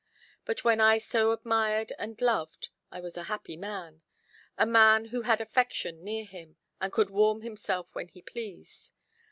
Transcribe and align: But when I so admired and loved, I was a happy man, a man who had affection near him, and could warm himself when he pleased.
But 0.45 0.63
when 0.63 0.81
I 0.81 0.97
so 0.97 1.31
admired 1.31 1.93
and 1.99 2.19
loved, 2.19 2.69
I 2.91 2.99
was 2.99 3.17
a 3.17 3.25
happy 3.29 3.55
man, 3.55 4.01
a 4.57 4.65
man 4.65 5.05
who 5.05 5.21
had 5.21 5.39
affection 5.39 6.03
near 6.03 6.25
him, 6.25 6.55
and 6.79 6.91
could 6.91 7.11
warm 7.11 7.41
himself 7.41 7.93
when 7.93 8.07
he 8.07 8.23
pleased. 8.23 8.93